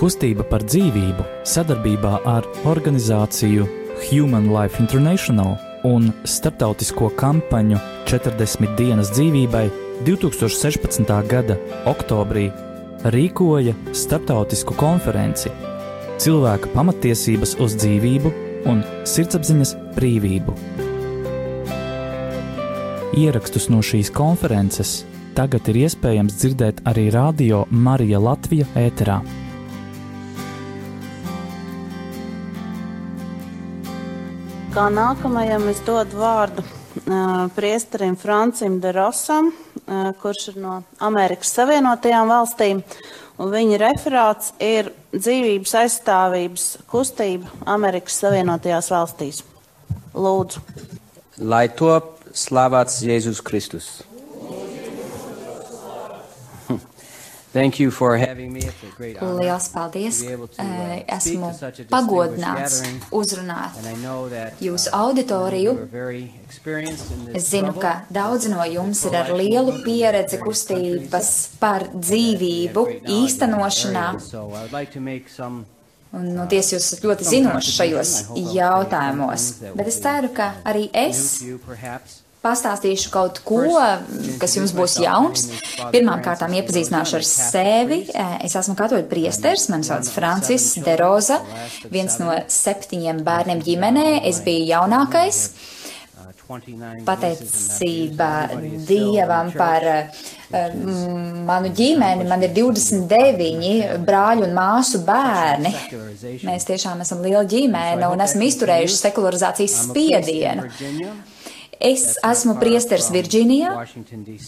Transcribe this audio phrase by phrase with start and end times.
[0.00, 3.66] Kustība par dzīvību sadarbībā ar organizāciju
[4.06, 7.76] Human Life International un starptautisko kampaņu
[8.08, 9.66] 40 dienas dzīvībai
[10.06, 11.04] 2016.
[11.28, 11.58] gada
[11.90, 12.46] oktobrī
[13.12, 15.52] rīkoja starptautisku konferenci
[16.20, 18.32] Cilvēka pamatiesības uz dzīvību
[18.72, 20.56] un sirdsapziņas brīvību.
[23.20, 25.02] Ierakstus no šīs konferences
[25.36, 29.20] tagad ir iespējams dzirdēt arī Radio Marija Latvija ēterā.
[34.70, 41.50] Kā nākamajam es dodu vārdu uh, priesterim Francim de Rosam, uh, kurš ir no Amerikas
[41.56, 42.84] Savienotajām valstīm.
[43.42, 49.42] Un viņa referāts ir dzīvības aizstāvības kustība Amerikas Savienotajās valstīs.
[50.14, 50.62] Lūdzu.
[51.42, 53.90] Lai top slavēts Jēzus Kristus.
[59.40, 60.20] Liels paldies!
[60.22, 61.48] uh, Eh, speak Esmu
[61.90, 62.76] pagodināts
[63.10, 63.74] uzrunāt
[64.30, 65.74] that, jūsu uh, auditoriju.
[67.34, 72.86] Es zinu, ka daudzi no jums ir ar lielu pieredzi kustības par dzīvību
[73.18, 74.06] īstenošanā.
[76.10, 78.16] Un, nu, ties jūs esat ļoti zinoši šajos
[78.54, 79.52] jautājumos.
[79.74, 81.40] Bet es ceru, ka arī es
[82.44, 83.64] pastāstīšu kaut ko,
[84.40, 85.48] kas jums būs jauns.
[85.92, 88.00] Pirmkārt, iepazīstināšu ar sevi.
[88.44, 91.40] Es esmu katoļu priesteris, man sauc Francis Deroza,
[91.92, 94.08] viens no septiņiem bērniem ģimenē.
[94.30, 95.44] Es biju jaunākais.
[95.50, 95.68] Uh,
[96.50, 98.48] 29 Pateicība
[98.88, 100.74] Dievam par uh,
[101.46, 102.26] manu ģimeni.
[102.28, 105.72] Man ir 29 brāļu un māsu bērni.
[106.46, 110.66] Mēs tiešām esam liela ģimene un esam izturējuši sekularizācijas spiedienu.
[111.80, 113.70] Es esmu priesteris Virģīnijā,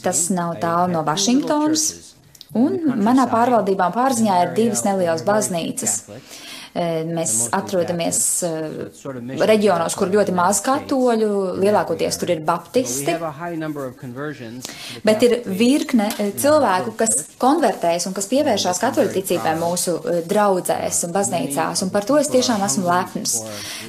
[0.05, 1.84] tas nav tālu no Vašingtonas,
[2.52, 5.94] un manā pārvaldībā un pārziņā ir divas nelielas baznīcas.
[6.73, 8.51] E, Mēs atrodamies e,
[9.45, 11.28] reģionos, kur ļoti maz katoļu,
[11.60, 13.12] lielākoties tur ir baptisti,
[15.05, 21.12] bet ir virkne e, cilvēku, kas konvertējas un kas pievēršās katoļticībai mūsu e, draudzēs un
[21.19, 23.37] baznīcās, un par to es tiešām esmu lepns.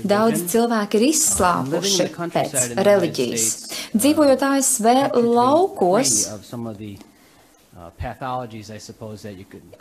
[0.04, 3.50] Daudz cilvēki ir izslāpuši pēc reliģijas.
[3.96, 4.94] Dzīvojot ASV
[5.24, 6.20] laukos,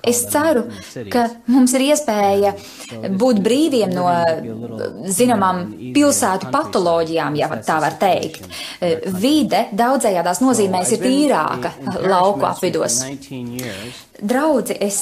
[0.08, 0.62] Es them ceru,
[1.12, 2.52] ka mums ir iespēja
[3.18, 4.06] būt brīviem no
[5.12, 5.62] zināmām
[5.94, 8.48] pilsētu patoloģijām, ja tā var teikt.
[8.80, 11.74] Eh, Vide daudzējādās nozīmēs ir tīrāka
[12.06, 13.02] lauku apvidos.
[14.22, 14.98] Draudzi, es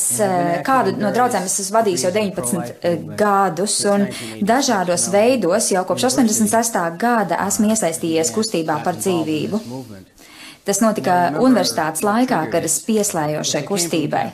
[0.65, 4.07] kādu no draudzēm es esmu vadījis jau 19 eh, gadus, un
[4.47, 6.81] dažādos veidos jau kopš 86.
[7.01, 9.61] gada esmu iesaistījies kustībā par dzīvību.
[10.65, 14.25] Tas notika universitātes laikā, kad es pieslējos šai kustībai.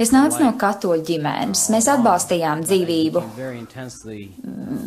[0.00, 3.24] Es nācu no katoļu ģimenes, mēs atbalstījām dzīvību.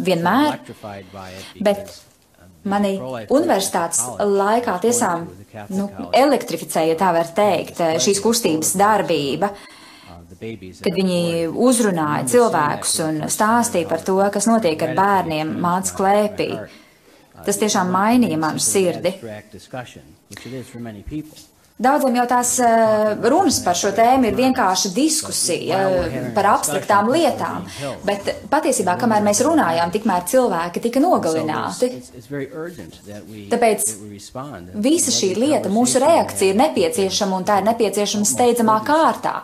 [0.06, 0.60] vienmēr,
[1.64, 1.94] bet
[2.66, 2.96] mani
[3.34, 5.26] universitātes laikā tiešām
[5.76, 9.52] nu, elektrificēja, ja tā var teikt, šīs kustības darbība,
[10.36, 16.50] kad viņi uzrunāja cilvēkus un stāstīja par to, kas notiek ar bērniem mācas klēpī.
[17.46, 19.12] Tas tiešām mainīja manu sirdi.
[21.76, 27.66] Daudziem jau tās eh, runas par šo tēmu ir vienkārši diskusija eh, par abstraktām lietām,
[28.08, 31.90] bet patiesībā, kamēr mēs runājām, tikmēr cilvēki tika nogalināti.
[33.52, 33.92] Tāpēc
[34.88, 39.36] visa šī lieta, mūsu reakcija ir nepieciešama un tā ir nepieciešama steidzamā kārtā.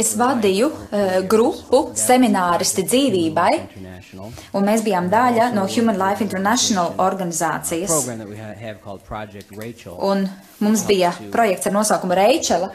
[0.00, 3.50] Es vadīju uh, grupu semināristi dzīvībai,
[4.56, 7.92] un mēs bijām daļa no Human Life International organizācijas.
[10.08, 10.24] Un
[10.64, 12.70] mums bija projekts ar nosaukumu Reičela,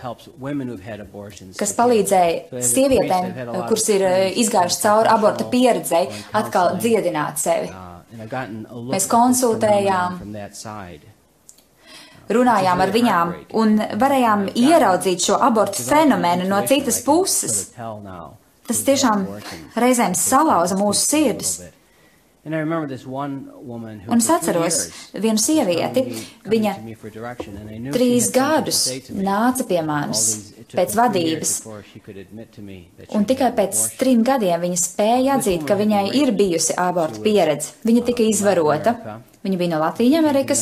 [1.57, 3.31] kas palīdzēja sievietēm,
[3.67, 4.05] kuras ir
[4.43, 7.73] izgājušas cauri aborta pieredzei, atkal dziedināt sevi.
[8.93, 10.21] Mēs konsultējām
[12.37, 17.71] runājām ar viņām un varējām ieraudzīt šo abortu fenomenu no citas puses.
[18.63, 19.25] Tas tiešām
[19.75, 21.57] reizēm salauza mūsu sirdis.
[22.43, 24.77] Un es atceros
[25.15, 26.01] vienu sievieti,
[26.51, 26.73] viņa
[27.95, 28.81] trīs gadus
[29.15, 30.23] nāca pie manis
[30.73, 31.53] pēc vadības,
[33.15, 37.77] un tikai pēc trim gadiem viņa spēja atzīt, ka viņai ir bijusi abortu pieredze.
[37.87, 38.97] Viņa tika izvarota.
[39.43, 40.61] Viņa bija no Latvijas Amerikas,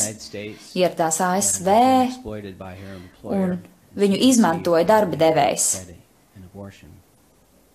[0.74, 1.68] ieradās ASV,
[3.30, 3.60] un
[3.94, 5.68] viņu izmantoja darba devējs.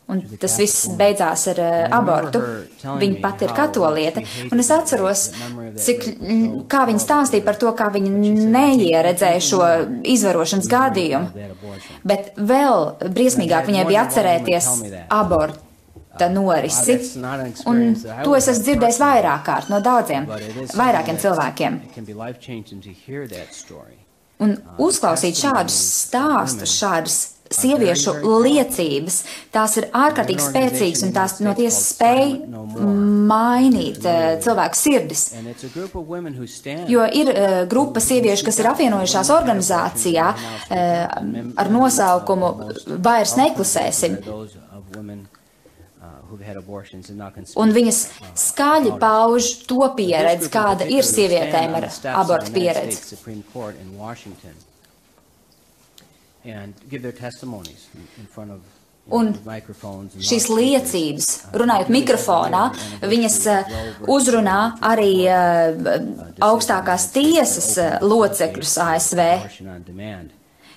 [0.08, 2.40] Un tas viss beidzās ar uh, abortu.
[2.80, 4.24] Viņa pati ir katoliete.
[4.48, 5.26] Un es atceros,
[5.84, 6.06] cik,
[6.72, 9.62] kā viņa stāstīja par to, kā viņa neieredzēja šo
[10.16, 11.48] izvarošanas gadījumu.
[12.08, 14.72] Bet vēl briesmīgāk viņai bija atcerēties
[15.12, 15.67] abortu
[16.34, 16.98] norisi.
[17.70, 20.28] Un to es esmu dzirdējis vairāk kārt no daudziem,
[20.74, 21.80] vairākiem cilvēkiem.
[24.38, 27.18] Un uzklausīt šādus stāstus, šādus
[27.54, 29.22] sieviešu liecības,
[29.54, 32.34] tās ir ārkārtīgi spēcīgas un tās no tiesas spēj
[33.28, 35.24] mainīt uh, cilvēku sirdis.
[36.92, 40.86] Jo ir uh, grupa sieviešu, kas ir apvienojušās organizācijā uh,
[41.64, 42.54] ar nosaukumu
[43.04, 44.20] Vairs neklusēsim.
[47.60, 48.00] Un viņas
[48.38, 53.18] skaļi pauž to pieredzi, kāda ir sievietēm ar abortu pieredzi.
[59.08, 59.30] Un
[60.20, 62.64] šīs liecības, runājot mikrofonā,
[63.08, 63.70] viņas uh,
[64.12, 65.94] uzrunā arī uh,
[66.44, 69.24] augstākās tiesas uh, locekļus ASV.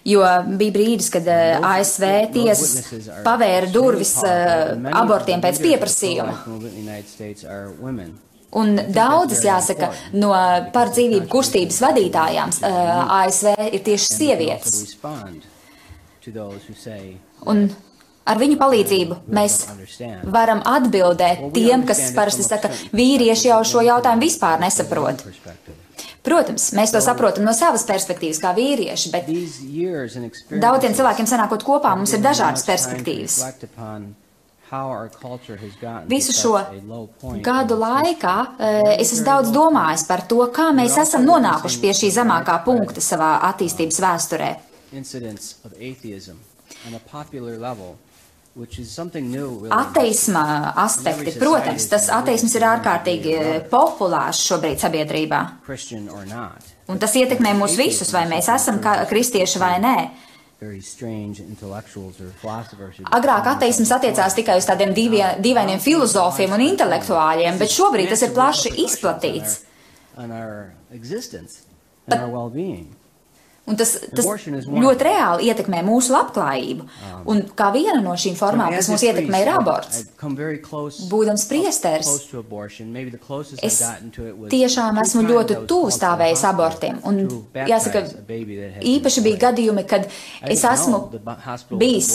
[0.09, 0.25] Jo
[0.57, 2.91] bija brīdis, kad ASV tiesas
[3.27, 6.37] pavēra durvis abortiem pēc pieprasījuma.
[8.61, 10.33] Un daudzas, jāsaka, no
[10.75, 12.57] par dzīvību kustības vadītājām
[13.21, 14.81] ASV ir tieši sievietes.
[17.51, 17.63] Un
[18.27, 19.61] ar viņu palīdzību mēs
[20.35, 25.25] varam atbildēt tiem, kas parasti saka, vīrieši jau šo jautājumu vispār nesaprot.
[26.27, 29.29] Protams, mēs to saprotam no savas perspektīvas, kā vīrieši, bet
[30.61, 33.39] daudziem cilvēkiem sanākot kopā, mums ir dažādas perspektīvas.
[36.11, 36.53] Visu šo
[37.43, 42.13] gadu laikā eh, es esmu daudz domājis par to, kā mēs esam nonākuši pie šī
[42.21, 44.53] zemākā punkta savā attīstības vēsturē
[49.71, 53.37] Ateisma aspekti, protams, tas ateisms ir ārkārtīgi
[53.71, 55.39] populārs šobrīd sabiedrībā.
[56.91, 59.95] Un tas ietekmē mūs visus, vai mēs esam kristieši vai nē.
[63.17, 68.35] Agrāk ateisms attiecās tikai uz tādiem divie, dīvainiem filozofiem un intelektuāļiem, bet šobrīd tas ir
[68.37, 69.61] plaši izplatīts.
[72.11, 72.27] Pat,
[73.71, 76.87] Un tas, tas ļoti reāli ietekmē mūsu labklājību.
[76.87, 80.03] Um, un kā viena no šīm formām, kas mūs ietekmē, ir aborts.
[81.11, 82.11] Būdams priesteris,
[83.63, 83.79] es
[84.51, 86.99] tiešām esmu ļoti tuvu stājējis abortiem.
[87.07, 87.23] Un
[87.55, 88.03] jāsaka,
[88.95, 90.09] īpaši bija gadījumi, kad
[90.51, 91.03] es esmu
[91.81, 92.11] bijis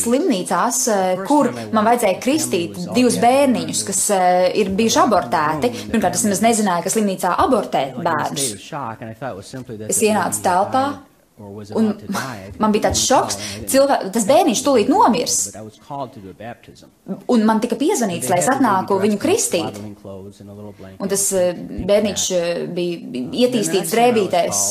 [0.00, 5.72] slimnīcās, eh, kur man vajadzēja kristīt divus bērniņus, kas eh, ir bijuši abortēti.
[5.94, 8.50] Pirmkārt, es nemaz nezināju, ka slimnīcā abortē bērnus.
[9.88, 10.84] Es ienācu telpā.
[11.40, 11.86] Un
[12.60, 13.38] man bija tāds šoks,
[13.70, 15.36] Cilvē, tas bērniņš tūlīt nomirs.
[17.32, 19.80] Un man tika piezvanīts, lai es atnāku viņu kristīt.
[21.00, 21.54] Un tas eh,
[21.88, 24.64] bērniņš eh, bija ietīstīts drēbītēs.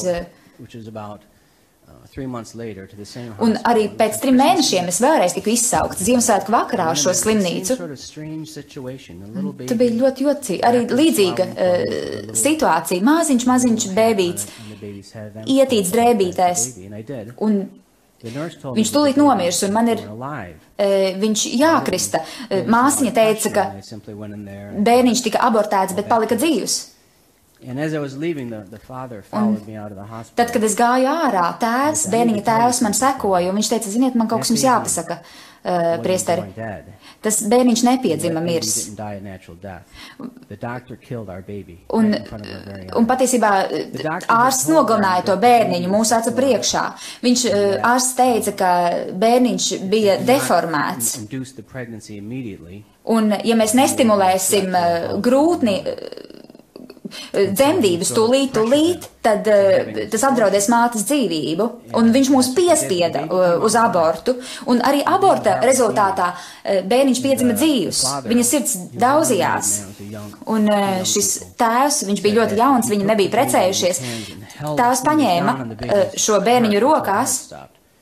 [3.46, 7.78] Un arī pēc trim mēnešiem es vēlreiz tiku izsaukts Ziemassvētku vakarā uz šo slimnīcu.
[9.70, 13.06] Tā bija ļoti jocīga, arī līdzīga uh, situācija.
[13.10, 14.50] Māziņš, maziņš bēbīts,
[15.46, 16.66] ietīts drēbītēs.
[17.46, 17.62] Un
[18.20, 20.02] Viņš tūlīt nomirs, un man ir,
[20.76, 20.88] e,
[21.22, 22.20] viņš jākrista.
[22.68, 23.64] Māsiņa teica, ka
[24.76, 26.99] bērniņš tika abortēts, bet palika dzīvs.
[28.16, 28.80] Leaving, the, the
[30.36, 34.30] tad, kad es gāju ārā, tēvs, bērniņa tēvs man sekoja, un viņš teica, ziniet, man
[34.32, 36.46] kaut kas jums jāpasaka, uh, priesteri.
[37.20, 38.78] Tas bērniņš nepiedzima mirs.
[42.00, 42.14] Un,
[42.96, 43.52] un patiesībā
[44.38, 46.86] ārsts nogalināja to bērniņu mūsu acu priekšā.
[47.28, 47.60] Viņš uh,
[47.92, 48.72] ārsts teica, ka
[49.20, 51.18] bērniņš bija deformēts.
[53.10, 56.26] Un ja mēs nestimulēsim uh, grūtni, uh,
[57.34, 61.68] dzemdības tūlīt, tūlīt, tad uh, tas apdraudēs mātes dzīvību.
[62.00, 64.38] Un viņš mūs piespieda uh, uz abortu.
[64.72, 66.32] Un arī aborta rezultātā
[66.90, 68.04] bērniņš piedzima dzīvus.
[68.30, 69.74] Viņa sirds daudzījās.
[70.50, 70.70] Un
[71.08, 74.02] šis tēvs, viņš bija ļoti jauns, viņi nebija precējušies.
[74.60, 75.58] Tēvs paņēma
[76.20, 77.38] šo bērniņu rokās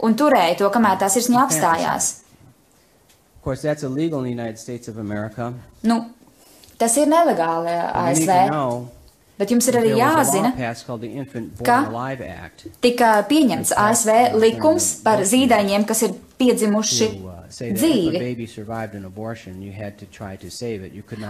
[0.04, 2.12] un turēja to, kamēr tā sirds viņu apstājās.
[5.88, 6.02] Nu,
[6.82, 8.34] tas ir nelegāli ASV.
[9.38, 10.50] Bet jums ir arī jāzina,
[11.62, 11.82] ka
[12.82, 18.18] tika pieņemts ASV likums par zīdaiņiem, kas ir piedzimuši uh, dzīvi.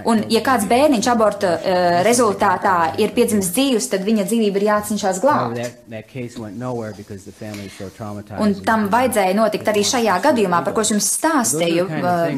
[0.07, 5.19] Un, ja kāds bērniņš aborta uh, rezultātā ir piedzimis dzīvs, tad viņa dzīvība ir jācenšas
[5.23, 5.59] glābt.
[8.43, 11.89] Un tam vajadzēja notikt arī šajā gadījumā, par ko es jums stāstīju,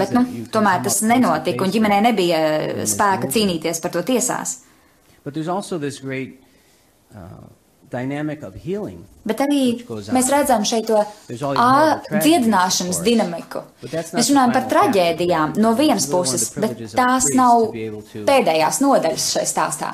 [0.01, 2.41] bet nu, tomēr tas nenotika, un ģimenē nebija
[2.89, 4.59] spēka cīnīties par to tiesās.
[5.23, 6.39] But there's also this great
[7.13, 7.49] uh,
[7.89, 9.61] Bet arī
[10.13, 10.99] mēs redzam šeit to
[11.29, 13.63] dziedināšanas dinamiku.
[13.81, 17.71] Mēs runājam par traģēdijām no vienas puses, bet tās nav
[18.29, 19.91] pēdējās nodaļas šai stāstā.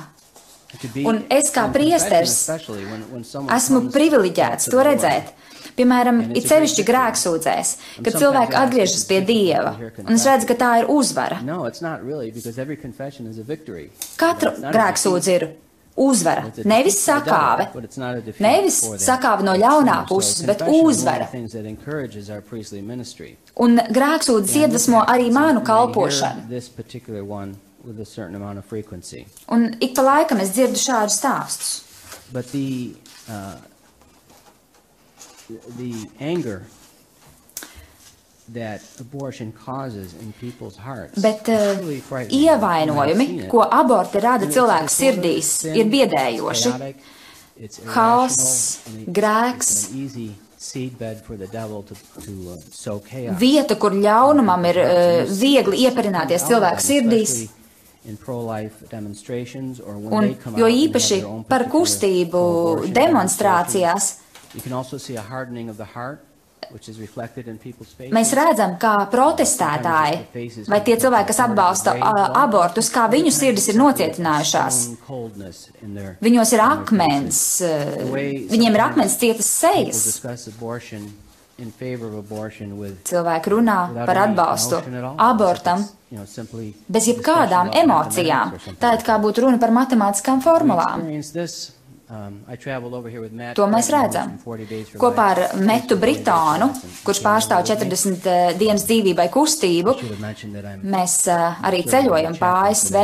[1.08, 5.32] Un es kā priesteris esmu privileģēts to redzēt.
[5.76, 7.72] Piemēram, it sevišķi grēksūdzēs,
[8.06, 9.74] kad cilvēki atgriežas pie Dieva,
[10.06, 11.42] un es redzu, ka tā ir uzvara.
[14.16, 15.48] Katru grēksūdzi ir
[16.00, 17.68] uzvara, nevis sakāve,
[18.44, 21.28] nevis sakāve no ļaunā puses, bet uzvara.
[23.56, 26.48] Un grēksūdzes iedvesmo arī manu kalpošanu.
[29.52, 31.82] Un ik pa laikam es dzirdu šādus stāstus.
[32.34, 32.96] But the,
[33.30, 33.56] uh,
[35.48, 36.64] the anger
[41.18, 41.82] Bet uh,
[42.30, 46.74] ievainojumi, ko aborti rada cilvēku sirdīs, ir biedējoši.
[47.96, 49.72] Haoss, grēks,
[53.40, 57.38] vieta, kur ļaunumam ir uh, viegli ieparināties cilvēku sirdīs.
[60.14, 61.18] Un, jo īpaši
[61.50, 62.44] par kustību
[62.94, 64.12] demonstrācijās
[68.12, 70.16] Mēs redzam, kā protestētāji
[70.68, 71.94] vai tie cilvēki, kas atbalsta
[72.42, 74.80] abortus, kā viņu sirdis ir nocietinājušās.
[76.26, 77.62] Viņos ir akmens,
[78.50, 80.02] viņiem ir akmens cietas sejas.
[83.08, 84.82] Cilvēki runā par atbalstu
[85.18, 85.86] abortam
[86.90, 88.52] bez jebkādām emocijām.
[88.82, 91.06] Tā it kā būtu runa par matemātiskām formulām.
[92.06, 92.36] Um,
[93.58, 94.36] to mēs redzam.
[95.02, 96.68] Kopā ar Metu Britānu,
[97.02, 99.96] kurš pārstāv 40 uh, dienas dzīvībai kustību,
[100.86, 103.00] mēs uh, arī ceļojam pa ASV,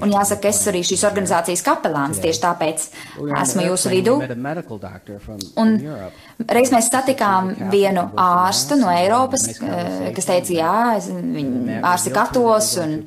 [0.00, 2.88] un jāsaka, es arī šīs organizācijas kapelāns, tieši tāpēc
[3.42, 4.16] esmu jūsu vidū.
[5.60, 5.76] Un
[6.46, 10.76] reiz mēs satikām vienu ārstu no Eiropas, uh, kas teica, jā,
[11.08, 12.98] viņi ārsti katos un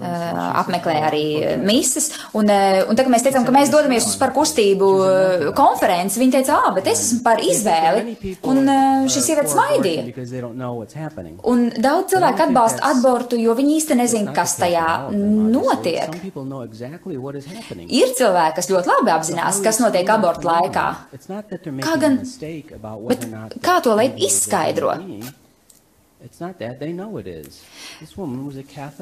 [0.00, 1.24] apmeklē arī
[1.64, 6.36] mises, un, un tagad mēs teicām, ka mēs dodamies uz par kustību eh, konferenci, viņa
[6.38, 8.16] teica, ah, bet es esmu par izvēli.
[8.50, 10.06] Un eh, šis sievietes maidīja.
[11.50, 16.16] Un daudz cilvēku atbalsta abortu, jo viņi īsti nezina, kas tajā notiek.
[17.86, 20.86] Ir cilvēki, kas ļoti labi apzinās, kas notiek abortu laikā.
[21.80, 22.20] Kā gan,
[23.08, 23.26] bet
[23.64, 24.94] kā to lai izskaidro?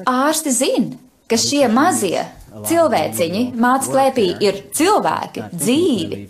[0.09, 2.21] Ārsti zina ka šie mazie
[2.67, 6.21] cilvēciņi māca klēpī ir cilvēki, dzīvi.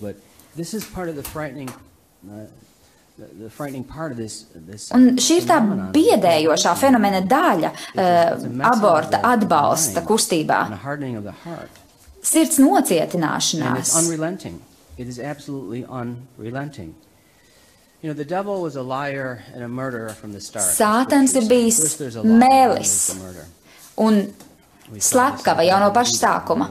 [4.96, 5.60] Un šī ir tā
[5.96, 10.62] biedējošā fenomena daļa uh, aborta atbalsta kustībā.
[12.30, 13.94] Sirds nocietināšanās.
[18.02, 18.24] You know,
[20.72, 21.80] Sātans ir bijis
[22.24, 22.94] mēlis
[24.00, 24.22] un
[25.04, 26.70] slepkava jau no paša sākuma.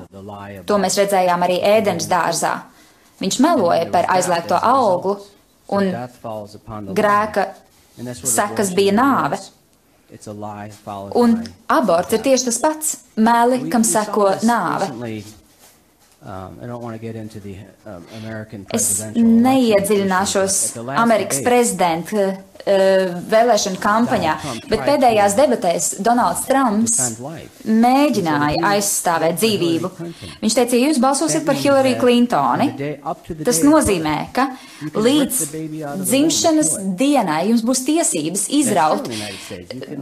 [0.67, 2.55] To mēs redzējām arī ēdienas dārzā.
[3.21, 5.19] Viņš meloja par aizliegto auglu,
[5.69, 5.91] un
[6.97, 7.45] grēka
[8.25, 9.39] sekas bija nāve.
[11.21, 11.35] Un
[11.69, 12.97] aborts ir tieši tas pats-
[13.29, 14.89] meli, kam seko nāve.
[16.19, 16.87] Um, um,
[18.75, 20.57] es neiedziļināšos
[20.99, 22.41] Amerikas prezidenta uh,
[23.31, 24.35] vēlēšanu kampaņā,
[24.67, 26.99] bet pēdējās debatēs Donalds Trumps
[27.63, 29.93] mēģināja aizstāvēt dzīvību.
[30.43, 32.73] Viņš teica, ja jūs balsosiet par Hillary Clintoni,
[33.47, 34.51] tas nozīmē, ka
[34.99, 35.43] līdz
[36.03, 39.07] dzimšanas dienai jums būs tiesības izraut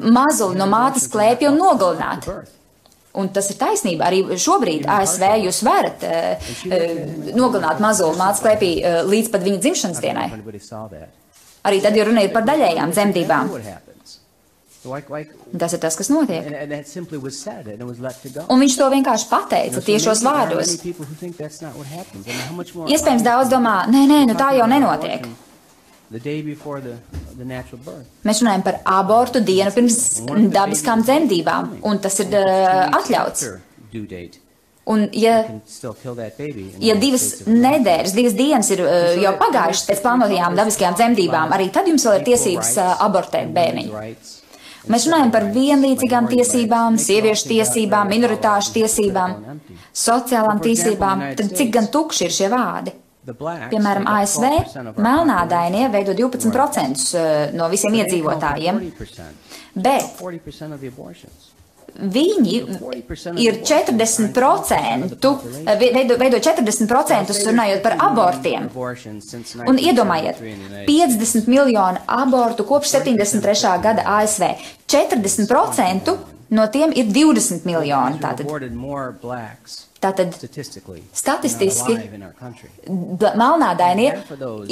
[0.00, 2.32] mazuli no mātes klēpja un nogalināt.
[3.16, 4.10] Un tas ir taisnība.
[4.10, 6.84] Arī šobrīd ASV jūs varat uh, uh,
[7.36, 10.28] nogalināt mazo mācu klēpī uh, līdz pat viņa dzimšanas dienai.
[11.66, 13.54] Arī tad, ja runa ir par daļējām dzemdībām.
[15.58, 16.46] Tas ir tas, kas notiek.
[18.46, 20.76] Un viņš to vienkārši pateica tiešos vārdos.
[22.86, 25.26] Iespējams, daudz domā, nē, nē, nu tā jau nenotiek.
[26.10, 26.96] The the,
[27.36, 27.44] the
[28.22, 29.96] Mēs runājam par abortu dienu pirms
[30.54, 33.48] dabiskām dzemdībām, un tas ir uh, atļauts.
[34.86, 35.40] Un, ja,
[36.78, 41.90] ja divas nedēļas, divas dienas ir uh, jau pagājušas pēc plānotajām dabiskajām dzemdībām, arī tad
[41.90, 44.04] jums vēl ir tiesības uh, abortēt bērniņu.
[44.86, 49.34] Mēs runājam par vienlīdzīgām tiesībām, sieviešu tiesībām, minoritāšu tiesībām,
[49.90, 51.26] sociālām tiesībām.
[51.40, 52.94] Tad cik gan tukši ir šie vārdi?
[53.70, 54.44] Piemēram, ASV
[55.02, 58.80] melnādainie veido 12% no visiem iedzīvotājiem,
[59.74, 60.02] bet
[61.96, 62.54] viņi
[63.40, 65.16] ir 40%,
[65.80, 68.68] veido, veido 40% runājot par abortiem.
[69.66, 70.36] Un iedomājiet,
[70.86, 73.80] 50 miljonu abortu kopš 73.
[73.82, 74.44] gada ASV.
[74.92, 76.16] 40%
[76.50, 78.20] no tiem ir 20 miljoni.
[78.20, 78.44] Tātad.
[80.00, 80.34] Tātad
[81.16, 81.94] statistiski
[83.40, 84.10] melnādainie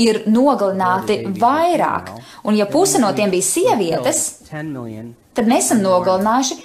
[0.05, 2.11] ir nogalināti vairāk,
[2.45, 6.59] un ja puse no tiem bija sievietes, tad mēs esam nogalinājuši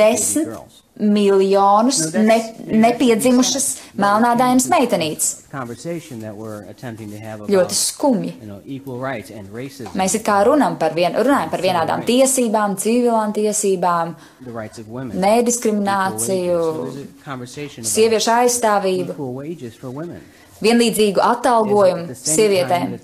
[0.00, 0.56] desmit
[1.00, 2.36] miljonus ne,
[2.68, 3.66] nepiedzimušas
[3.98, 5.28] melnādainas meitenītes.
[7.52, 8.34] Ļoti skumji.
[9.98, 14.14] Mēs it kā runam par, vien, runājam par vienādām tiesībām, civilām tiesībām,
[15.24, 16.60] nediskrimināciju,
[17.88, 19.16] sieviešu aizstāvību
[20.62, 22.94] vienlīdzīgu atalgojumu sievietēm.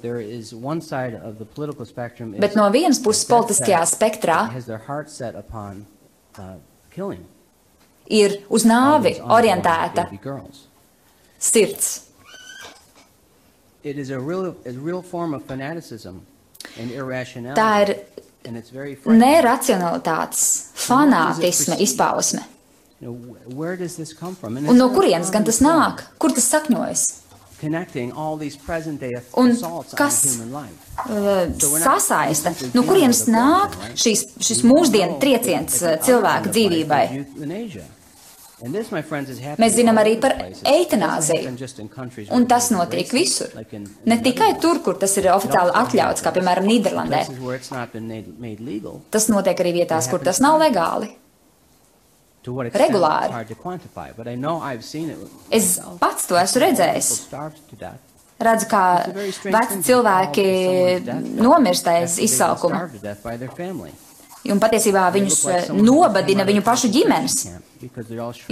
[2.38, 4.38] Bet no vienas puses politiskajā spektrā
[8.08, 10.08] ir uz nāvi orientēta
[11.38, 12.02] sirds.
[17.56, 17.94] Tā ir
[19.06, 20.44] neracionalitātes,
[20.88, 22.42] fanātisma izpausme.
[24.72, 26.02] Un no kurienes gan tas nāk?
[26.18, 27.04] Kur tas sakņojas?
[29.38, 29.54] Un
[29.98, 31.48] kas uh,
[31.82, 37.02] sasaista, no kurienes nāk šīs, šis mūsdienu trieciens uh, cilvēka dzīvībai?
[38.58, 40.32] Mēs zinām arī par
[40.66, 41.52] eitanāziju,
[42.34, 43.52] un tas notiek visur.
[44.04, 47.22] Ne tikai tur, kur tas ir oficiāli atļauts, kā piemēram Nīderlandē.
[49.14, 51.12] Tas notiek arī vietās, kur tas nav legāli
[52.74, 53.32] regulāri.
[55.50, 57.10] Es pats to esmu redzējis.
[58.38, 58.82] Redzu, kā
[59.50, 60.44] veci cilvēki
[61.42, 62.84] nomirst aiz izsalkuma.
[64.48, 67.40] Un patiesībā viņus eh, nobadina viņu pašu ģimenes.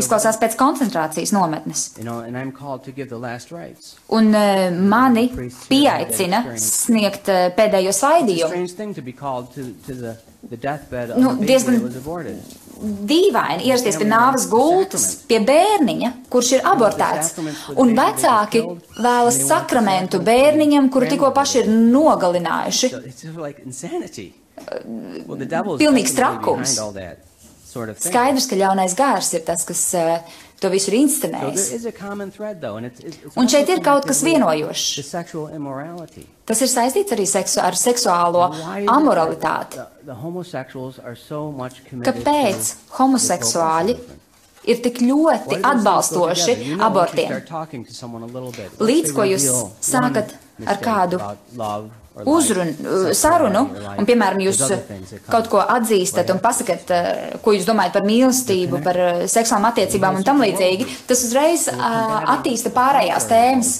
[0.00, 1.86] Izklausās pēc koncentrācijas nometnes.
[4.16, 5.26] Un eh, mani
[5.70, 8.52] pieaicina sniegt eh, pēdējo slaidījumu.
[11.18, 11.80] Nu, diezgan
[13.08, 17.32] dīvaini ierasties pie nāves gultas, pie bērniņa, kurš ir abortēts,
[17.80, 18.62] un vecāki
[19.00, 22.92] vēlas sakramentu bērniņam, kuru tikko paši ir nogalinājuši.
[25.80, 26.76] Pilnīgs trakums.
[28.06, 31.66] Skaidrs, ka ļaunais gārs ir tas, kas uh, to visu ir inscenējis.
[33.36, 34.86] Un šeit ir kaut kas vienojošs.
[36.46, 38.46] Tas ir saistīts arī seksu, ar seksuālo
[38.92, 39.82] amoralitāti.
[42.06, 43.98] Kāpēc homoseksuāļi
[44.66, 46.56] ir tik ļoti atbalstoši
[46.88, 47.36] abortiem?
[48.80, 49.50] Līdz ko jūs
[49.84, 50.32] sākat
[50.64, 51.20] ar kādu
[52.24, 53.66] uzrunu, uh, sarunu,
[53.98, 54.62] un, piemēram, jūs
[55.28, 60.20] kaut ko atzīstat un pasakat, uh, ko jūs domājat par mīlestību, par uh, seksuālām attiecībām
[60.20, 63.74] un tam līdzīgi, tas uzreiz attīsta pārējās tēmas.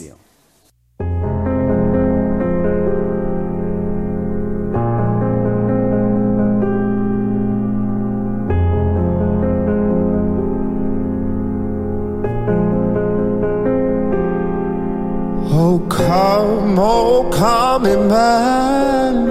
[17.37, 19.27] Come, Emmanuel,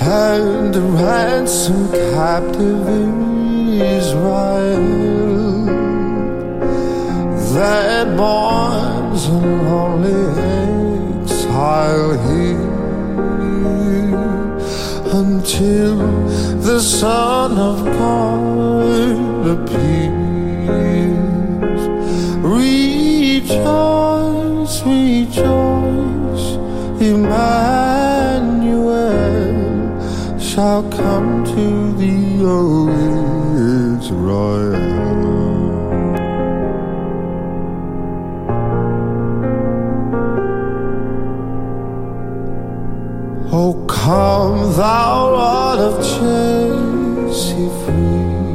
[0.00, 2.88] and ransom captive
[3.80, 4.86] Israel
[7.54, 10.24] that mourns a lonely
[11.20, 12.76] exile here
[15.20, 15.96] until
[16.60, 20.25] the Son of God appears.
[27.26, 28.78] Emmanuel
[30.38, 32.88] shall come to thee, O
[33.96, 34.76] Israel.
[43.52, 48.54] Oh, come, thou rod of Jesse free,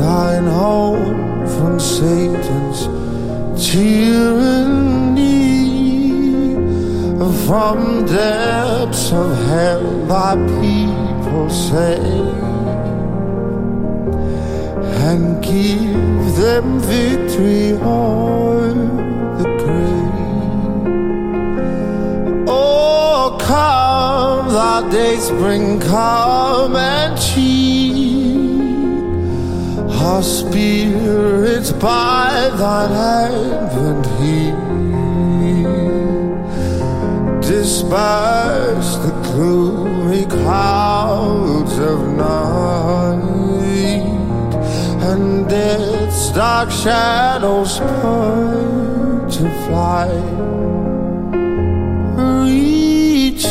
[0.00, 2.80] thine own from Satan's
[3.64, 4.87] tyranny.
[7.28, 11.98] From depths of hell, thy people say,
[15.06, 18.74] and give them victory o'er
[19.38, 20.12] the grave.
[22.48, 28.38] Oh, come, thy days bring calm and cheer.
[29.90, 34.67] Our spirits by thine advent here
[37.48, 43.22] disperse the gloomy clouds of night
[45.08, 50.34] and death's dark shadows put to flight.
[52.44, 53.48] Rejoice,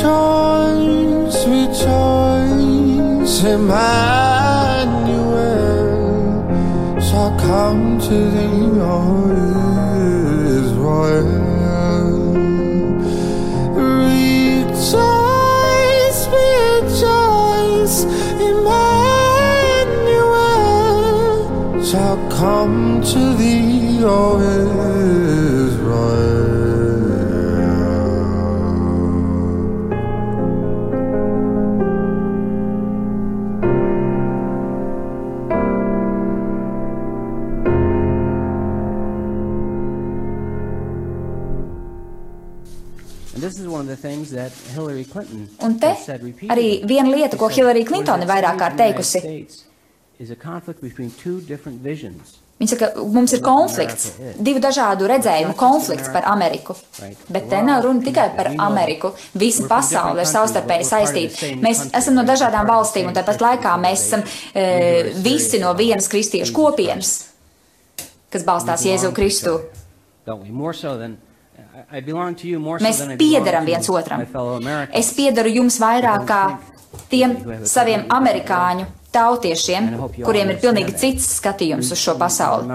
[1.55, 5.01] rejoice, Emmanuel
[7.01, 8.77] shall come to thee,
[22.38, 25.97] come to thee, O Israel.
[43.34, 46.50] And this is one of the things that Hillary Clinton Un te has said repeatedly.
[46.54, 49.21] arī viena lieta, ko Hillary "What Clintone is ir at vairāk kārt teikusi.
[50.17, 52.39] States is a conflict between two different visions.
[52.58, 56.73] Viņa saka, mums ir konflikts, divu dažādu redzējumu konflikts par Ameriku.
[57.30, 59.12] Bet te nav runa tikai par Ameriku.
[59.38, 61.51] Visa pasaule ir savstarpēji saistīta.
[61.62, 64.25] Mēs esam no dažādām valstīm, un tāpat laikā mēs esam
[64.58, 67.13] e, visi no vienas kristiešu kopienas,
[68.34, 69.60] kas balstās Jēzu Kristu.
[72.89, 74.25] Mēs piederam viens otram.
[74.97, 76.43] Es piedaru jums vairāk kā
[77.13, 77.38] tiem
[77.69, 79.89] saviem amerikāņu tautiešiem,
[80.21, 82.69] kuriem ir pilnīgi cits skatījums uz šo pasauli.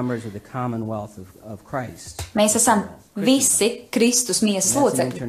[2.39, 2.85] Mēs esam
[3.17, 5.21] visi Kristus miesas locekļi.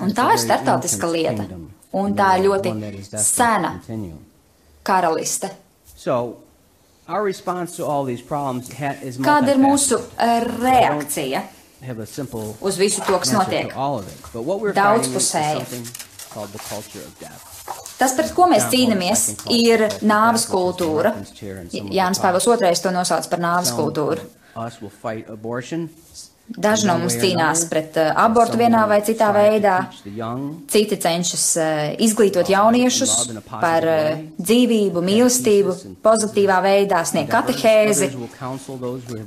[0.00, 1.46] Un tā ir ancient lieta.
[2.00, 2.70] Un tā ir ļoti
[3.18, 3.72] sena
[4.86, 5.50] karaliste.
[9.26, 11.42] Kāda ir mūsu eh, reakcija
[12.60, 13.74] uz visu to, kas notiek?
[16.30, 17.49] to
[18.00, 21.12] Tas, pret ko mēs cīnāmies, ir nāves kultūra.
[21.70, 24.24] Jānis Pāvils II to nosauc par nāves kultūru.
[26.50, 29.76] Daži no mums cīnās pret eh, abortu vienā vai citā veidā.
[30.72, 33.12] Citi cenšas eh, izglītot jauniešus
[33.52, 38.10] par eh, dzīvību, mīlestību, pozitīvā veidā sniegt katehēzi,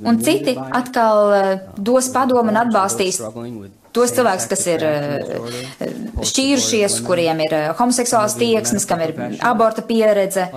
[0.04, 3.22] un citi atkal dos padomu un atbalstīs
[3.94, 5.34] tos cilvēkus, kas ir eh,
[6.26, 9.14] šķīrušies, kuriem ir eh, homoseksuāls tieksmes, kam ir
[9.46, 10.48] aborta pieredze,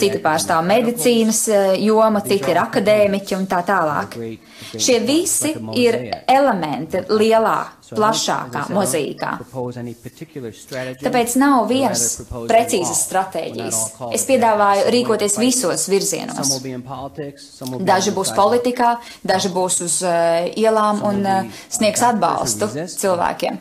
[0.00, 4.18] citi pārstāv medicīnas eh, jomu, citi ir akadēmiķi un tā tālāk.
[4.72, 7.58] Šie visi ir elementi lielā,
[7.96, 9.32] plašākā mozaīkā.
[11.02, 12.04] Tāpēc nav vienas
[12.50, 13.80] precīzas stratēģijas.
[14.14, 16.54] Es piedāvāju rīkoties visos virzienos.
[17.92, 18.94] Daži būs politikā,
[19.26, 23.60] daži būs uz uh, ielām un uh, sniegs atbalstu cilvēkiem.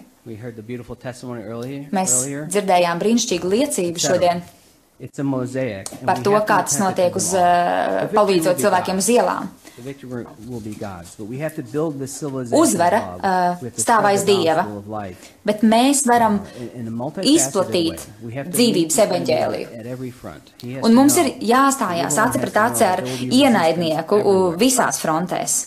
[1.97, 2.17] Mēs
[2.53, 4.43] dzirdējām brīnišķīgu liecību šodien
[6.05, 9.49] par to, kā tas notiek uz, uh, palīdzot cilvēkiem uz ielām.
[12.57, 14.65] Uzvara uh, stāv aiz Dieva,
[15.47, 16.39] bet mēs varam
[17.23, 18.03] izplatīt
[18.51, 19.67] dzīvības evaņģēliju.
[20.83, 25.57] Un mums ir jāstājās aci pret aci ar ienaidnieku uh, visās frontēs.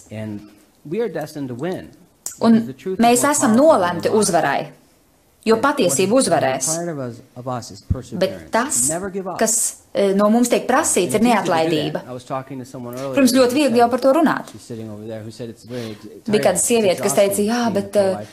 [2.44, 2.60] Un
[3.00, 4.66] mēs esam nolemti uzvarai,
[5.44, 6.68] jo patiesība uzvarēs.
[8.18, 8.78] Bet tas,
[9.38, 9.56] kas
[9.92, 12.00] eh, no mums tiek prasīts, ir neatlaidība.
[13.14, 14.52] Protams, ļoti viegli jau par to runāt.
[16.26, 18.24] Bija kāda sieviete, kas teica, jā, bet, eh,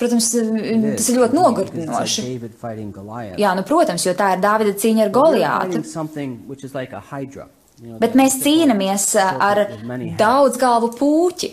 [0.00, 2.24] protams, eh, tas ir ļoti nogurdinoši.
[3.38, 5.82] Jā, nu, protams, jo tā ir Dāvida cīņa ar Goliātu.
[8.00, 9.66] Bet mēs cīnāmies ar
[10.16, 11.50] daudz galvu pūķi.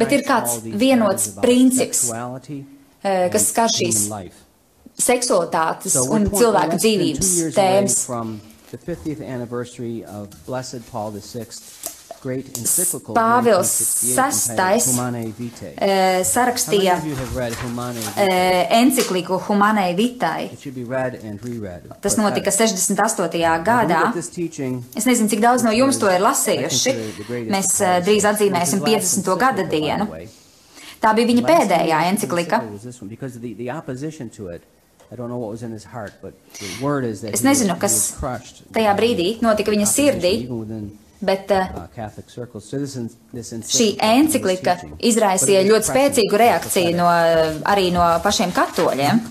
[0.00, 2.06] Bet ir kāds vienots princips,
[3.02, 4.08] eh, kas skar šīs
[4.98, 7.98] seksualitātes un two dzīvības tēmas.
[12.28, 16.24] From the 50th anniversary of Blessed Paul VI great encyclical Pāvils 1968 entitled VI, eh,
[16.24, 16.94] sarakstīja
[18.16, 20.52] eh, encikliku Humanai Vitai.
[20.52, 21.82] It should be read and reread.
[22.00, 23.08] Tas notika that- 68.
[23.08, 24.12] I believe gadā.
[24.96, 26.96] Es nezinu, cik daudz no jums to ir lasījuši.
[27.48, 29.36] Mēs eh, drīz atzīmēsim 50.
[29.38, 30.06] gada dienu.
[31.00, 32.62] Tā bija viņa pēdējā enциklika.
[33.08, 34.62] Because the, the opposition to it
[35.10, 37.78] I don't know what was in his heart, but the word is that Es nezinu,
[37.80, 38.12] kas
[38.72, 40.48] tajā brīdī notika viņa sirdī,
[41.20, 42.18] bet uh, uh,
[43.66, 47.08] šī enciklika izraisīja ļoti spēcīgu reakciju no,
[47.66, 49.22] arī no pašiem katoļiem.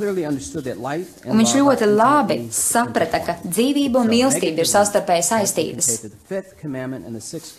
[1.28, 5.92] Un viņš ļoti labi saprata, ka dzīvība un mīlestība ir savstarpēji saistītas.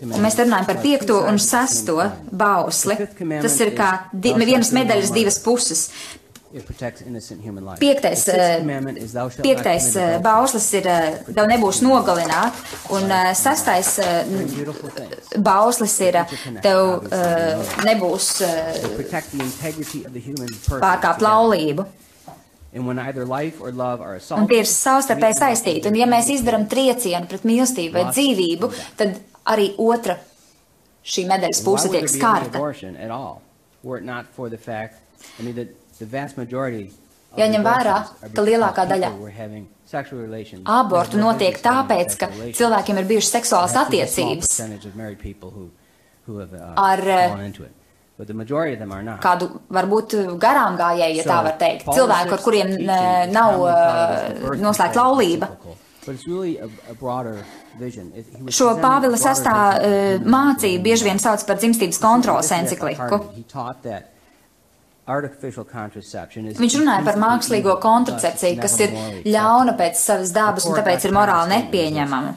[0.08, 1.98] Un mēs runājam par piekto un sesto
[2.30, 2.98] bausli.
[3.38, 5.88] Tas ir kā di "Thou shalt vienas medaļas murder." divas puses.
[6.50, 7.78] It protects innocent human life.
[7.78, 10.82] Piektais, The sixth commandment is, "Thou shalt not Piektais adultery." bauslis ir,
[11.34, 12.54] tev nebūs nogalināt,
[12.90, 13.02] un
[13.34, 14.00] sastais
[15.36, 16.14] bauslis ir,
[16.62, 17.04] tev
[17.84, 20.80] nebūs They protect the integrity of the human person.
[20.80, 21.86] pārkāpt laulību.
[22.74, 25.86] And when either life or love are Un tie ir savstarpēji saistīti.
[25.86, 30.16] Un ja mēs izdarām triecienu pret mīlestību vai dzīvību, tad arī otra
[31.04, 32.08] šī medaļas puse tiek
[35.54, 35.68] there
[37.38, 37.96] Jāņem vērā,
[38.34, 39.10] ka lielākā daļa.
[40.68, 44.66] Abortu notiek tāpēc, ka cilvēkiem ir bijušas seksuālas attiecības uh,
[46.76, 47.36] Ar, uh,
[49.22, 51.84] kādu varbūt garām gājēju, ja tā var teikt.
[51.94, 52.80] Cilvēku, ar kuriem is
[53.32, 53.60] nav
[54.58, 55.52] noslēgta laulība.
[58.50, 59.54] Šo Pāvila sastā
[60.24, 63.20] mācību bieži vien sauc par dzimstības kontrolas encikliku.
[65.08, 68.92] Viņš runāja par mākslīgo kontracepciju, kas ir
[69.24, 72.34] ļauna pēc savas dabas un tāpēc ir morāli nepieņemama.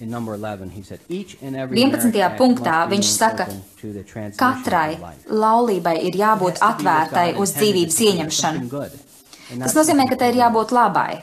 [0.00, 2.12] In number 11, he said, each and every 11.
[2.12, 3.48] marriage act punktā viņš saka,
[4.38, 4.94] Katrai
[5.26, 8.82] laulībai ir jābūt atvērtai uz dzīvības ieņemšanu.
[9.64, 11.18] Tas nozīmē, ka tai ir jābūt labai.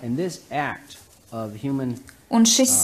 [2.36, 2.76] Un šis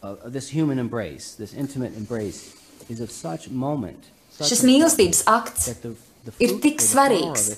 [0.00, 2.54] um, this human embrace, this intimate embrace,
[2.88, 5.68] is of such moment, Šis mīlestības akts
[6.38, 7.48] ir tik svarīgs.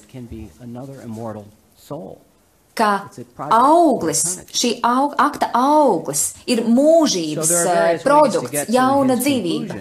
[2.77, 3.09] ka
[3.51, 9.79] auglis, šī aug, akta auglis ir mūžības are eh, produkts, jauna dzīvība.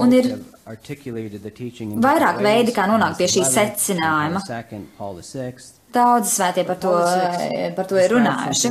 [0.00, 0.28] Un ir
[2.00, 4.40] vairāk veidi, kā nonākt pie šī secinājuma.
[5.34, 5.52] VI.
[5.90, 8.70] Daudz svētie par to, eh, par to ir runājuši.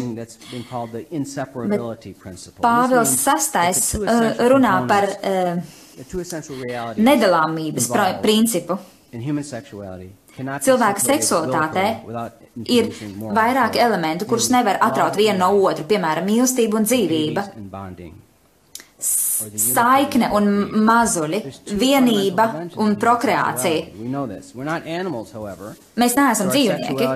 [2.16, 2.64] principle.
[2.64, 5.60] Pāvils VI eh, runā par components-
[6.98, 7.90] nedalāmības
[8.24, 8.80] principu.
[10.40, 11.86] Cilvēka seksualitātē
[12.70, 12.90] ir
[13.36, 17.44] vairāki elementi, kurus nevar atraut vienu no otru, piemēram, mīlestība un dzīvība,
[19.00, 20.48] saikne un
[20.86, 21.40] mazuļi,
[21.80, 22.46] vienība
[22.84, 23.86] un prokreācija.
[26.00, 27.08] Mēs neesam dzīvnieki.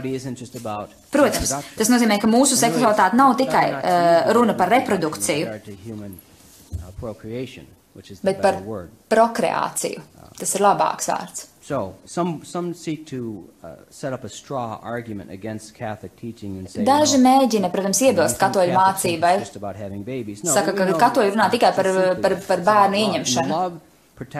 [1.13, 5.59] Protams, tas nozīmē, ka mūsu seksualitāte nav tikai uh, runa par reprodukciju,
[8.23, 8.61] bet par
[9.13, 10.03] prokreāciju.
[10.33, 11.47] Tas ir labāks vārds.
[11.63, 16.69] So, some, some seek to uh, set up a straw argument against Catholic teaching and
[16.69, 19.37] say, Daži no, mēģina, protams, iebilst katoļu mācībai.
[20.43, 21.87] Saka, ka katoļi runā tikai par,
[22.19, 23.61] par, par bērnu ieņemšanu.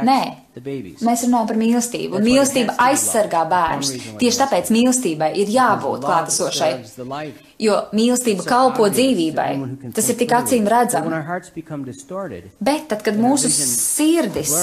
[0.03, 0.19] Nē.
[0.53, 3.93] Mēs runājam par mīlestību, un mīlestība aizsargā bērnus.
[4.21, 6.71] Tieši tāpēc mīlestībai ir jābūt klātesošai,
[7.63, 9.47] jo mīlestība kalpo dzīvībai.
[9.97, 10.67] Tas ir tik acīm
[11.83, 14.53] distorted, Bet tad, kad mūsu sirdis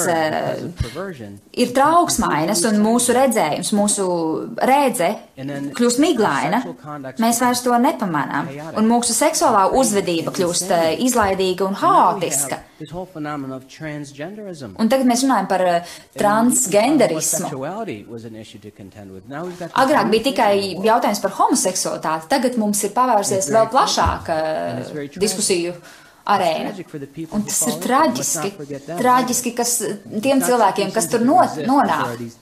[0.79, 4.07] perversion, ir trauksmainas un mūsu redzējums, mūsu
[4.71, 5.11] redze
[5.77, 6.63] kļūst miglaina,
[7.21, 8.51] mēs vairs to nepamanām.
[8.79, 12.61] Un mūsu seksuālā uzvedība kļūst eh, izlaidīga un haotiska.
[14.81, 15.80] Un tagad mēs runājam par eh,
[16.19, 17.51] transgenderismu.
[19.85, 20.53] Agrāk bija tikai
[20.85, 24.39] jautājums par homoseksualitāti, tagad mums ir pavērsies vēl plašāka
[24.93, 25.19] tragic.
[25.23, 25.75] diskusiju
[26.31, 26.73] arēna.
[27.35, 31.43] Un tas ir traģiski, not traģiski, kas tiem It's not cilvēkiem, kas tur that no,
[31.43, 31.67] exists.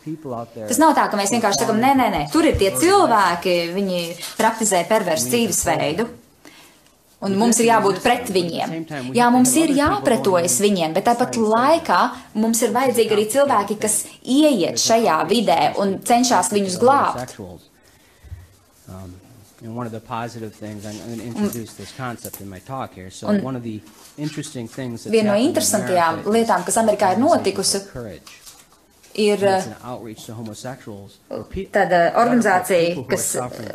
[0.05, 0.68] There nonāk.
[0.68, 4.01] Tas nav tā, ka mēs vienkārši sakam, nē, nē, nē, tur ir tie cilvēki, viņi
[4.40, 6.09] praktizē perversu dzīvesveidu.
[7.26, 8.74] Un mums ir jābūt pret viņiem.
[9.16, 12.02] Jā, mums ir jāpretojas viņiem, bet tāpat laikā
[12.38, 17.35] mums ir vajadzīgi arī cilvēki, kas ieiet šajā vidē un cenšas viņus glābt.
[18.88, 19.16] Um,
[19.62, 22.94] and one of the positive things, I'm, going to introduce this concept in my talk
[22.94, 23.11] here.
[23.11, 23.81] So one of the
[24.16, 27.83] interesting things that's Viena no interesantajām lietām, kas Amerikā ir notikusi.
[29.18, 29.64] Ir uh,
[31.74, 33.26] tāda organizācija, who are kas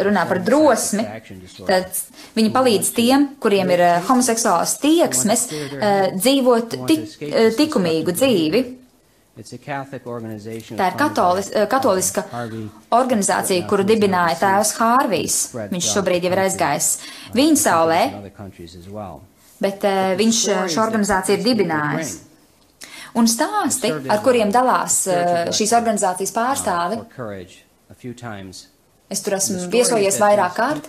[0.07, 1.05] runā par drosmi.
[1.67, 1.99] Tad
[2.37, 8.63] viņi palīdz tiem, kuriem ir uh, homoseksuāls tieksmes, uh, dzīvot tik, uh, likumīgu dzīvi.
[9.33, 12.21] Tā ir katolis, uh, katoliska
[12.93, 15.39] organizācija, kuru dibināja tēvs Hārvijs.
[15.71, 16.91] Viņš šobrīd jau ir aizgājis
[17.33, 18.03] viņa saulē,
[19.63, 22.13] bet uh, viņš uh, šo organizāciju ir dibinājis.
[23.13, 27.01] Un stāsti, ar kuriem dalās uh, šīs organizācijas pārstāvi,
[27.93, 28.67] Uh, times
[29.13, 30.87] Es tur esmu viesojies vairāk kārt.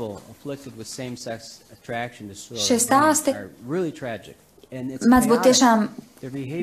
[2.56, 3.34] Šie stāsti
[4.74, 5.88] Mēdz būt tiešām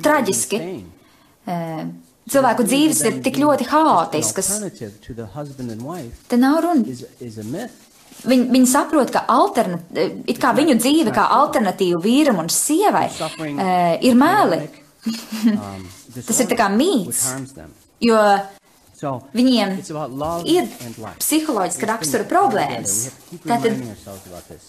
[0.03, 0.61] traģiski.
[1.51, 1.83] Eh,
[2.31, 4.49] Cilvēku dzīves ir tik ļoti haotiskas.
[6.29, 6.97] Te nav runa.
[8.21, 9.79] Viņi, viņi saprot, ka alterna,
[10.29, 14.59] it kā viņu dzīve kā alternatīva vīram un sievai eh, ir mēli,
[15.01, 17.25] Tas ir tā kā mīts.
[19.01, 20.67] jo viņiem it's about love ir
[21.19, 23.09] psiholoģiska rakstura problēmas.
[23.45, 23.79] Tātad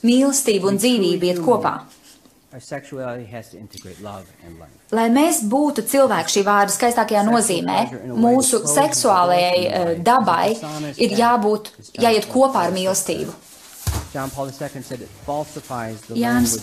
[0.06, 1.74] mīlestība un dzīvība iet kopā.
[4.92, 7.78] Lai mēs būtu cilvēki šī vārda skaistākajā nozīmē,
[8.12, 10.50] mūsu seksuālajai eh, dabai
[11.00, 13.32] ir jābūt, jāiet kopā ar mīlestību.
[16.20, 16.58] Jānis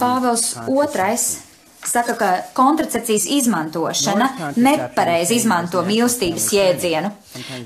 [0.00, 0.46] Pāvils.
[0.64, 1.53] II
[1.90, 7.12] saka, ka kontracepcijas izmantošana nepareizi izmanto mīlestības jēdzienu.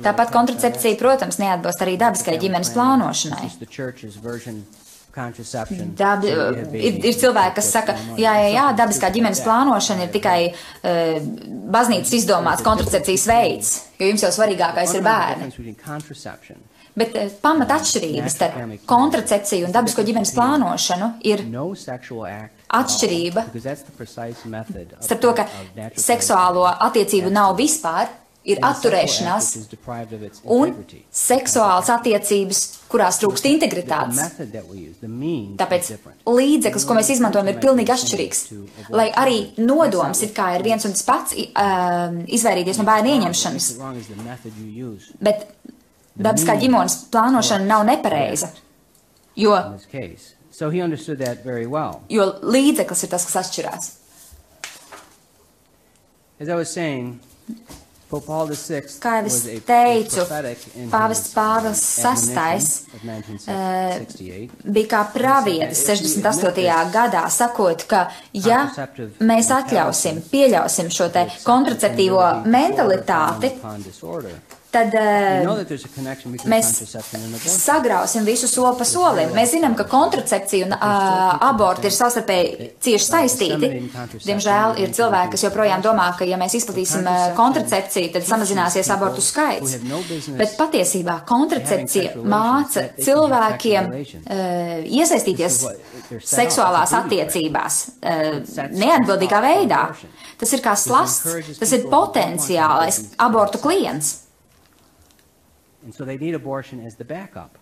[0.05, 3.49] Tāpat kontracepcija, protams, neatbilst arī dabiskai ģimenes plānošanai.
[3.49, 3.59] Have
[6.79, 11.19] ir, ir cilvēki, kas saka, jā, jā, jā, dabiskā ģimenes plānošana ir tikai uh,
[11.75, 15.51] baznīcas izdomāts kontracepcijas veids, jo jums jau svarīgākais ir bērni.
[16.99, 21.45] Bet uh, pamat atšķirības starp kontracepciju un dabisko ģimenes plānošanu ir
[22.79, 23.45] atšķirība
[25.01, 25.49] starp to, ka
[25.97, 28.11] seksuālo attiecību nav vispār,
[28.49, 29.49] ir atturēšanās
[30.55, 30.73] un
[31.13, 34.21] seksuāls attiecības, kurās trūkst integritātes.
[35.61, 35.91] Tāpēc
[36.25, 38.43] līdzeklis, ko mēs izmantojam, ir pilnīgi atšķirīgs.
[38.95, 43.19] Lai arī nodoms ir kā ir viens un tas pats um, izvairīties no bērnu What's
[43.19, 43.69] ieņemšanas,
[45.25, 45.45] bet
[46.19, 48.51] dabiskā ģimenes plānošana nav nepareiza,
[49.39, 49.55] jo,
[52.19, 53.95] jo līdzeklis ir tas, kas atšķirās.
[56.41, 57.19] As I was saying,
[58.09, 60.23] Pope Paul VI Kā jau es teicu,
[60.89, 62.63] Pāvests Pāvils VI,
[63.03, 64.55] 1968.
[64.65, 66.65] bija kā pravietis 68.
[66.95, 68.63] gadā, sakot, ka ja
[69.21, 73.53] mēs atļausim, pieļausim šo te kontraceptīvo mentalitāti.
[74.73, 76.71] Tad between mēs
[77.49, 79.33] sagrausim visu soli pa solim.
[79.37, 83.71] Mēs zinām, ka kontracepcija un uh, aborti ir savstarpēji cieši saistīti.
[84.27, 89.25] Diemžēl ir cilvēki, kas joprojām domā, ka ja mēs izplatīsim uh, kontracepciju, tad samazināsies abortu
[89.25, 89.79] skaits.
[90.37, 94.15] Bet patiesībā kontracepcija māca cilvēkiem uh,
[94.85, 95.61] iesaistīties
[96.29, 99.83] seksuālās attiecībās uh, neatbildīgā veidā.
[100.39, 104.28] Tas ir kā slasts, tas ir potenciālais abortu klients.
[105.85, 107.59] And so they need abortion as the backup.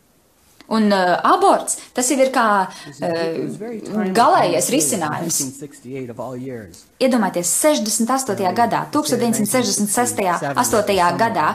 [0.69, 5.39] Un uh, aborts, tas jau ir kā uh, galējais risinājums.
[5.39, 6.87] 1968 of all years.
[6.99, 8.51] Iedomājieties, 68.
[8.57, 10.57] gadā, 1968.
[10.59, 10.97] 8.
[11.21, 11.53] gadā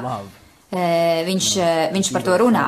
[0.71, 2.67] eh, viņš, eh, viņš par to runā.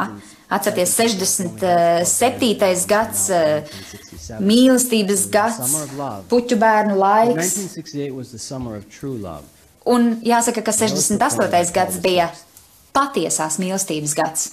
[0.53, 2.85] Atcerieties, 67.
[2.87, 3.63] gads, eh,
[4.43, 5.73] mīlestības gads,
[6.29, 7.55] puķu bērnu laiks.
[7.55, 9.43] 1968 was the summer of true love.
[9.85, 11.71] Un jāsaka, ka 68.
[11.73, 12.29] gads bija
[12.93, 14.43] patiesās mīlestības gads.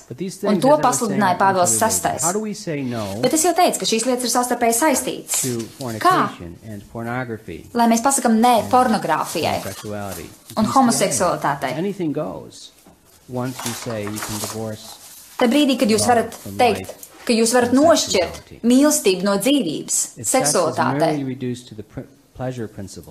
[0.48, 1.74] Un to pasludināja Pāvils.
[1.76, 2.16] VI.
[3.22, 5.42] Bet es jau teicu, ka šīs lietas ir savstarpēji saistītas.
[6.00, 6.16] Kā?
[7.76, 9.60] Lai mēs pasakam nē pornogrāfijai
[10.56, 11.76] un homoseksualitātei.
[15.40, 16.90] Te brīdī, kad jūs varat teikt,
[17.28, 21.14] ka jūs varat nošķirt mīlestību no dzīvības, seksualitātei,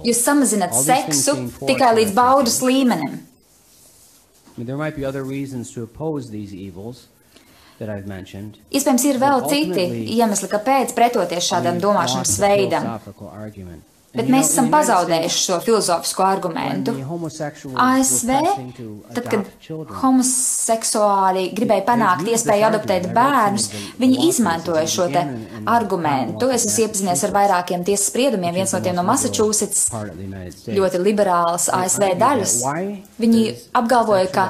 [0.10, 1.36] jūs samazināt seksu
[1.70, 3.20] tikai līdz baudas līmenim.
[4.60, 7.08] Mean, there might be other reasons to oppose these evils
[7.78, 8.58] that I've mentioned.
[8.76, 9.86] Iespējams, ir vēl citi
[10.17, 12.89] iemesli, kāpēc pretoties šādam domāšanas veidam.
[14.10, 16.95] Bet mēs esam pazaudējuši šo filozofisko argumentu.
[17.84, 18.32] ASV,
[19.13, 19.67] tad, kad
[20.00, 23.67] homoseksuāli gribēja panākt iespēju adoptēt bērnus,
[24.02, 25.22] viņi izmantoja šo te
[25.69, 26.50] argumentu.
[26.56, 29.91] Es esmu iepazinies ar vairākiem tiesas spriedumiem, viens no tiem no Massachusetts,
[30.65, 32.58] ļoti liberālas ASV daļas.
[33.22, 33.45] Viņi
[33.78, 34.48] apgalvoja, ka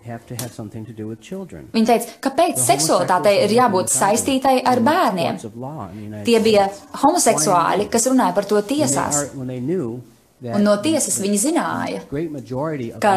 [0.00, 1.68] sexuality have to have something to do with children?
[1.72, 5.38] Viņi teica, kāpēc seksualitātei ir jābūt saistītai ar bērniem.
[6.24, 6.68] Tie bija
[7.02, 9.24] homoseksuāļi, kas runāja par to tiesās.
[10.40, 12.00] Un no tiesas viņi zināja,
[13.00, 13.12] ka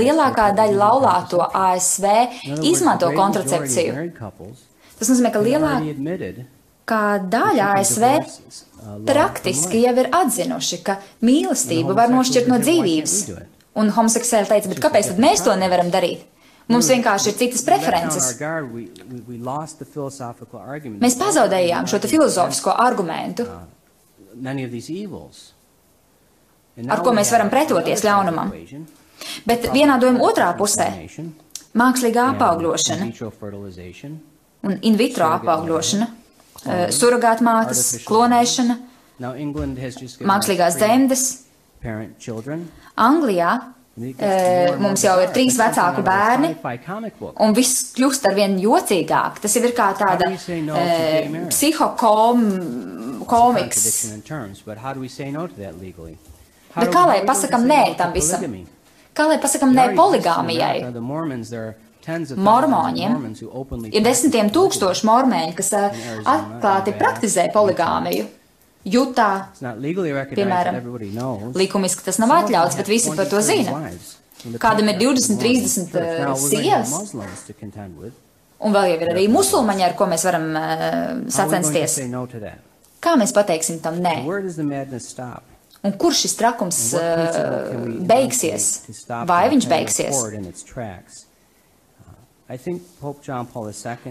[0.00, 2.06] lielākā daļa laulāto ASV
[2.64, 3.92] izmanto kontracepciju.
[4.98, 8.04] Tas nozīmē, ka lielākā daļa ASV
[9.06, 13.16] praktiski jau ir atzinuši, ka mīlestību var nošķirt no dzīvības.
[13.74, 16.26] Un homoseksuāli teica, bet kāpēc tad mēs to nevaram darīt?
[16.68, 18.26] Mums vienkārši ir citas preferences.
[21.02, 23.46] Mēs pazaudējām šo filozofisko argumentu,
[26.88, 28.52] ar ko mēs varam pretoties ļaunumam.
[29.46, 30.88] Bet vienādojuma otrā pusē
[31.78, 33.10] mākslīgā apaugļošana
[34.62, 36.06] un in vitro apaugļošana,
[36.66, 38.78] eh, surrogātmātes, klonēšana,
[40.28, 41.24] mākslīgās dzemdes.
[41.82, 42.68] Parent children.
[42.96, 43.60] Anglijā
[43.92, 46.54] Eh, mums jau ir trīs vecāku bērni,
[47.44, 49.36] un viss kļūst ar vien jocīgāk.
[49.44, 51.50] Tas jau ir kā tāda eh, gay marriage?
[51.52, 53.82] psihokom, It's a komiks.
[53.84, 56.16] contradiction in terms, but how do we say no to that legally?
[56.74, 58.40] Bet kā lai pasakam nē tam visam?
[59.12, 60.88] Kā lai pasakam nē poligāmijai?
[62.02, 63.26] Mormoņiem
[63.92, 68.24] ir desmitiem tūkstoši mormēņi, kas eh, atklāti praktizē poligāmiju.
[68.84, 69.28] Jutā
[70.42, 70.74] Piemēram,
[71.54, 73.70] likumiski tas nav atļauts, bet visi par 20, to 30 zina.
[74.58, 76.18] Kādam ir patriarchs 20, of the Mormon 30, church.
[76.18, 78.18] Now we're going to have sievas.
[78.62, 80.66] Un vēl jau ir arī musulmaņi, ar ko mēs varam uh,
[81.34, 81.96] sacensties.
[83.02, 84.16] Kā mēs pateiksim tam nē?
[85.82, 87.00] Un kur šis trakums uh,
[88.06, 88.68] beigsies?
[89.26, 90.14] Vai viņš beigsies?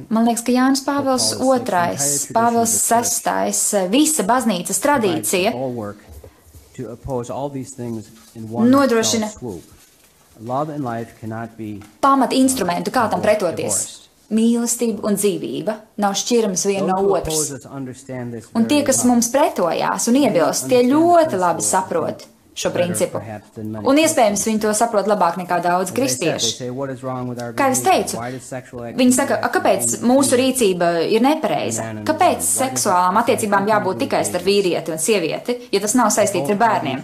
[0.10, 5.54] Man liekas, ka Jānis Pāvils II, Pāvils VI, visa baznīcas provides the tradīcija
[8.72, 9.30] Nodrošina-
[12.02, 14.08] pamat instrumentu, kā tam pretoties.
[14.32, 17.66] Mīlestība un dzīvība nav šķiramas viena no otras.
[18.56, 23.22] Un tie, kas mums pretojās un iebilst, tie ļoti labi saprot šo principu.
[23.88, 26.52] Un iespējams, viņi to saprot labāk nekā daudz kristieši.
[26.58, 30.36] say, "What is wrong with our Kā es teicu, viņi saka, activity "A, kāpēc mūsu
[30.36, 32.04] rīcība ir nepareiza?
[32.04, 37.04] Kāpēc seksuālām attiecībām jābūt tikai starp vīrieti un sievieti, ja tas nav saistīts ar bērniem?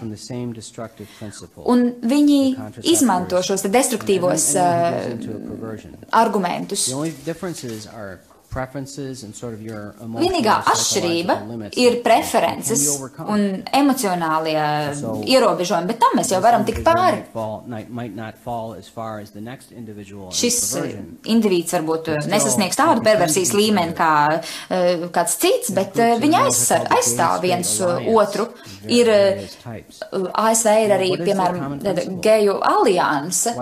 [1.66, 5.18] Un viņi izmanto šos destruktīvos uh,
[6.12, 6.90] argumentus.
[9.38, 9.60] Sort of
[10.22, 11.34] Vienīgā atšķirība
[11.78, 12.84] ir preferences
[13.28, 17.20] un emocionālie So- ierobežojumi, bet tam mēs jau varam tikt pāri.
[20.32, 20.58] Šis
[21.28, 27.42] indivīds varbūt nesasniegs tādu perversijas līmeni kā uh, kāds cits, bet uh, viņi aizsar, aizstāv
[27.46, 28.48] viens uh, otru.
[28.88, 29.10] Ir
[30.34, 31.80] ASV ir arī, piemēram,
[32.24, 33.54] geju alianse.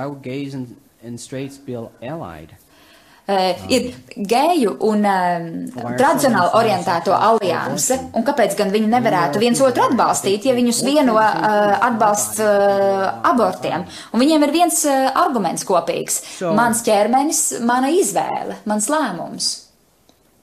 [3.25, 9.81] Uh, ir geju un um, tradicionāli orientēto alianse, un kāpēc gan viņi nevarētu viens otru
[9.87, 13.87] atbalstīt, ja viņus vieno uh, atbalsts uh, abortiem?
[14.13, 16.19] Un viņiem ir viens uh, arguments kopīgs
[16.53, 19.49] mans ķermenis, mana izvēle, mans lēmums.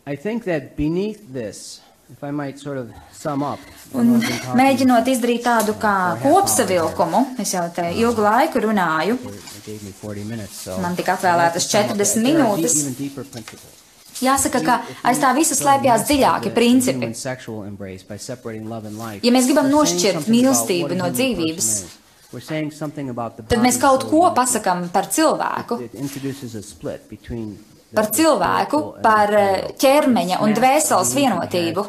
[0.05, 1.81] I think that beneath this,
[2.11, 2.91] if I might sort of
[3.93, 4.15] Un
[4.57, 9.93] mēģinot izdarīt tādu kā kopsavilkumu, es jau te ilgu laiku runāju, They, they gave me
[9.93, 12.57] 40 minutes, so Man tika atvēlētas I'd like to 40 sum up that there are
[12.57, 13.79] minūtes.
[14.23, 14.75] Jāsaka, ka
[15.09, 17.09] aiz tā visa slēpjas dziļāki principi.
[19.23, 21.71] Ja mēs gribam nošķirt mīlestību no dzīvības,
[22.33, 25.77] Tad mēs kaut ko and pasakam par cilvēku,
[27.93, 31.85] par cilvēku, par eh, ķermeņa un dvēseles vienotību.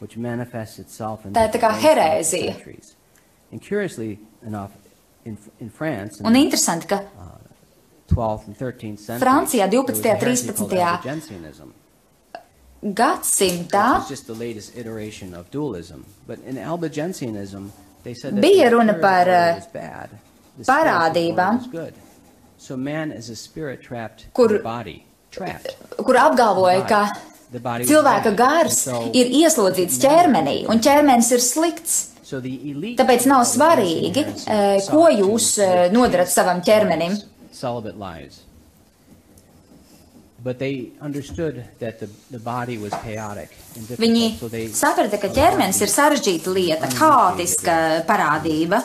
[0.00, 2.54] Heresy of dualism, which manifests itself in Tā ir tā kā herēzija.
[2.54, 2.94] centuries.
[3.52, 4.70] And curiously enough,
[5.24, 7.02] in, in France, in Un interesanti, ka
[8.08, 10.78] 12th and 13th centuries, Francijā there was a 12., heresy called 13.
[10.78, 11.72] Albigensianism,
[12.84, 16.04] gadsimtā which was just the latest iteration of dualism.
[16.26, 17.70] But in Albigensianism,
[18.04, 21.94] they said that Bija runa par, spiritual parādībām, world was good.
[22.56, 25.76] So man is a spirit trapped Kur- in the body, trapped.
[25.96, 27.12] kur apgalvoja, ka
[27.52, 28.82] cilvēka gars
[29.16, 31.96] ir ieslodzīts ķermenī, un ķermenis ir slikts.
[32.28, 37.16] Tāpēc nav svarīgi, eh, ko jūs eh, nodarat savam ķermenim.
[43.98, 44.26] Viņi
[44.76, 48.84] saprata, ka ķermenis ir sarežģīta lieta, haotiska parādība,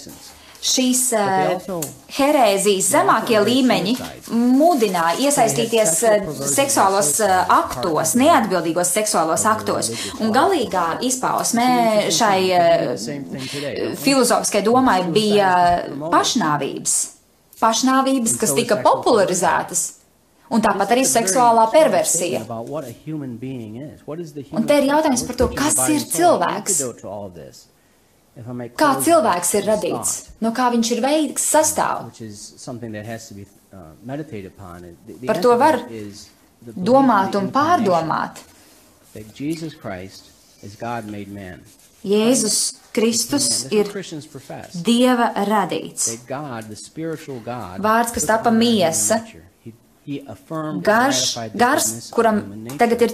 [0.00, 1.76] the šīs uh,
[2.12, 3.94] herēzijas zemākie līmeņi
[4.30, 9.92] mudināja iesaistīties uh, seksuālos uh, aktos, neatbildīgos seksuālos aktos.
[10.20, 12.40] Un galīgā izpausmē šai
[14.00, 15.54] filozofiskai domai bija
[16.12, 16.98] pašnāvības.
[17.60, 19.88] Pašnāvības, kas tika popularizētas.
[20.50, 22.40] Un tāpat arī seksuālā perversija.
[24.50, 26.80] Un te ir jautājums par to, kas ir cilvēks?
[28.80, 30.12] Kā cilvēks ir radīts?
[30.40, 32.06] No kā viņš ir veids sastāv?
[35.26, 35.78] Par to var
[36.76, 38.40] domāt un pārdomāt.
[42.06, 42.58] Jēzus
[42.96, 43.90] Kristus ir
[44.86, 46.06] Dieva radīts.
[47.84, 49.20] Vārds, kas tapa miesa,
[50.86, 51.24] garš,
[51.60, 52.40] gars, kuram
[52.80, 53.12] tagad ir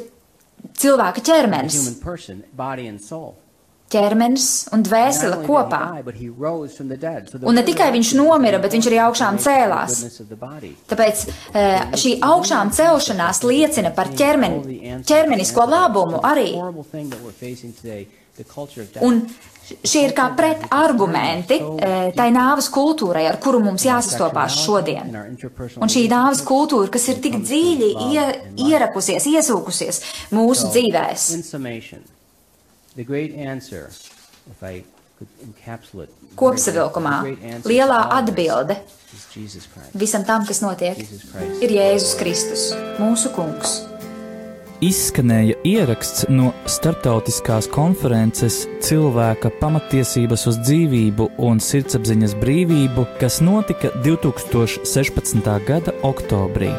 [0.79, 1.81] cilvēka ķermenis.
[3.93, 5.83] Ķermenis un dvēsele kopā.
[7.47, 9.99] Un ne tikai viņš nomira, bet viņš arī augšām cēlās.
[10.91, 16.51] Tāpēc eh, šī augšām celšanās liecina par ķermeni, ķermenisko labumu arī.
[19.07, 19.23] Un
[19.67, 25.15] šie ir kā pretargumenti eh, tai nāves kultūrai, ar kuru mums jāsastopās šodien.
[25.79, 28.27] Un šī nāves kultūra, kas ir tik dziļi ie,
[28.67, 30.03] ierakusies, iesūkusies
[30.35, 31.31] mūsu dzīvēs.
[36.37, 37.17] Kopsavilkumā
[37.65, 38.77] lielā atbilde
[39.97, 40.99] visam tam, kas notiek,
[41.65, 42.71] ir Jēzus Kristus,
[43.01, 43.79] mūsu kungs.
[44.85, 55.49] Izskanēja ieraksts no starptautiskās konferences Cilvēka pamatiesības uz dzīvību un sirdsapziņas brīvību, kas notika 2016.
[55.65, 56.75] gada oktobrī.